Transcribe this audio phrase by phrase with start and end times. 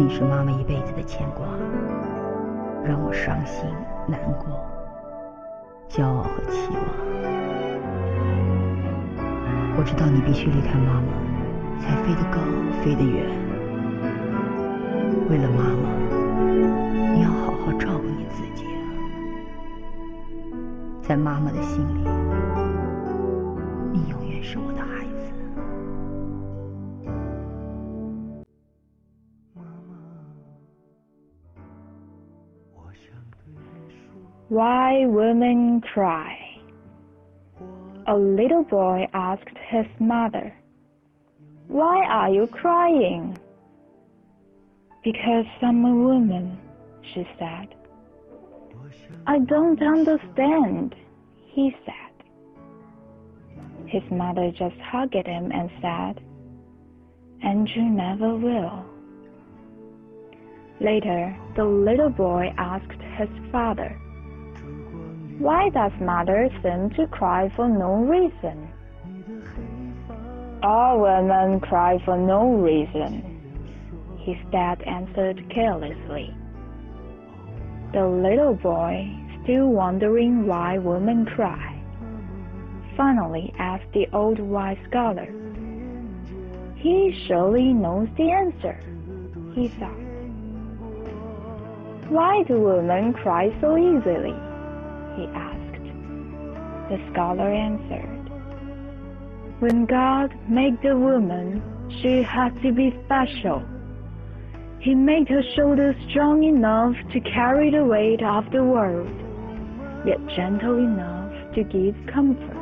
[0.00, 1.44] 你是妈妈一辈子的牵挂，
[2.82, 3.66] 让我伤心
[4.06, 4.58] 难过，
[5.90, 6.80] 骄傲和期望。
[9.76, 11.12] 我知道你必须离开妈妈，
[11.78, 12.40] 才飞得高，
[12.82, 13.26] 飞得远。
[15.28, 15.92] 为了妈妈，
[17.14, 18.80] 你要好好照顾你自己啊！
[21.02, 22.08] 在妈妈的心里，
[23.92, 24.79] 你永远是我的
[34.50, 36.36] Why women cry?
[38.08, 40.52] A little boy asked his mother,
[41.68, 43.38] Why are you crying?
[45.04, 46.58] Because I'm a woman,
[47.14, 47.76] she said.
[49.28, 50.96] I don't understand,
[51.54, 52.26] he said.
[53.86, 56.24] His mother just hugged him and said,
[57.44, 58.84] And you never will.
[60.80, 63.96] Later, the little boy asked his father,
[65.40, 68.68] why does mother seem to cry for no reason?
[70.62, 76.34] All women cry for no reason, his dad answered carelessly.
[77.94, 79.08] The little boy,
[79.42, 81.82] still wondering why women cry,
[82.94, 85.26] finally asked the old wise scholar.
[86.76, 88.78] He surely knows the answer,
[89.54, 89.96] he thought.
[92.10, 94.34] Why do women cry so easily?
[95.20, 95.86] He asked.
[96.88, 98.30] The scholar answered,
[99.60, 101.62] When God made the woman,
[102.00, 103.62] she had to be special.
[104.80, 109.12] He made her shoulders strong enough to carry the weight of the world,
[110.06, 112.56] yet gentle enough to give comfort.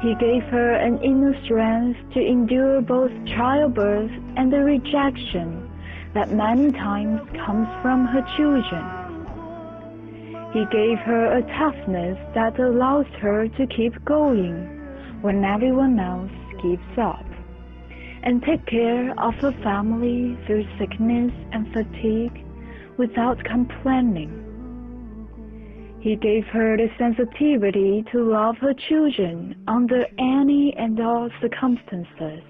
[0.00, 5.68] He gave her an inner strength to endure both childbirth and the rejection
[6.12, 9.03] that many times comes from her children.
[10.54, 14.54] He gave her a toughness that allows her to keep going
[15.20, 16.30] when everyone else
[16.62, 17.26] gives up,
[18.22, 22.46] and take care of her family through sickness and fatigue
[22.98, 24.30] without complaining.
[25.98, 32.44] He gave her the sensitivity to love her children under any and all circumstances,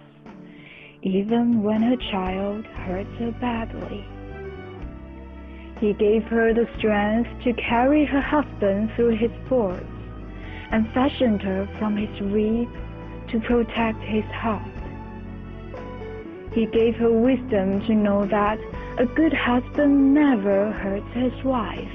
[1.01, 4.05] even when her child hurts her badly.
[5.81, 9.85] He gave her the strength to carry her husband through his sports,
[10.71, 12.69] and fashioned her from his rib
[13.29, 14.63] to protect his heart.
[16.53, 18.59] He gave her wisdom to know that
[18.99, 21.93] a good husband never hurts his wife,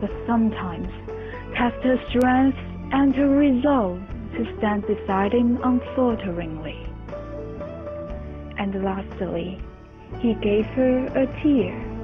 [0.00, 0.88] but sometimes
[1.54, 2.58] tests her strength
[2.92, 4.00] and her resolve
[4.34, 6.86] to stand beside him unfalteringly.
[8.58, 9.60] And lastly,
[10.18, 11.95] he gave her a tear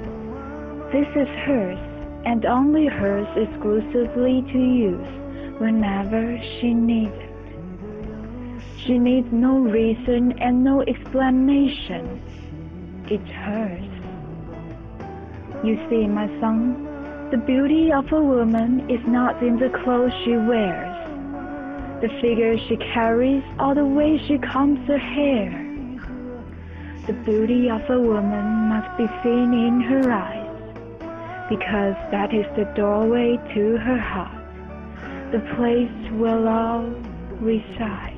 [0.92, 1.78] this is hers,
[2.26, 7.32] and only hers exclusively to use whenever she needs it.
[8.76, 12.20] She needs no reason and no explanation.
[13.08, 13.88] It's hers.
[15.64, 16.84] You see, my son,
[17.31, 20.94] the beauty of a woman is not in the clothes she wears,
[22.02, 25.50] the figure she carries, or the way she combs her hair.
[27.06, 30.41] The beauty of a woman must be seen in her eyes
[31.56, 34.32] because that is the doorway to her heart,
[35.32, 36.96] the place where love
[37.42, 38.16] resides.